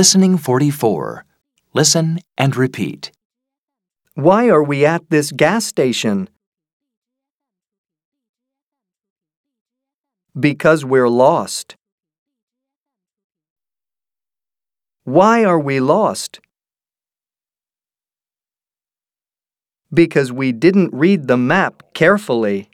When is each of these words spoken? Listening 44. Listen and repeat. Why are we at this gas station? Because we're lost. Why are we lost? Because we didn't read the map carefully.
Listening 0.00 0.38
44. 0.38 1.26
Listen 1.74 2.20
and 2.38 2.56
repeat. 2.56 3.12
Why 4.14 4.48
are 4.48 4.62
we 4.62 4.86
at 4.86 5.10
this 5.10 5.30
gas 5.30 5.66
station? 5.66 6.30
Because 10.32 10.86
we're 10.86 11.10
lost. 11.10 11.76
Why 15.04 15.44
are 15.44 15.60
we 15.60 15.80
lost? 15.80 16.40
Because 19.92 20.32
we 20.32 20.50
didn't 20.50 20.94
read 20.94 21.28
the 21.28 21.36
map 21.36 21.92
carefully. 21.92 22.69